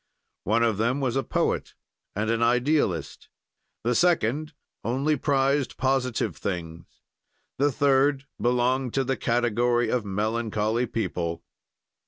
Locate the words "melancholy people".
10.03-11.43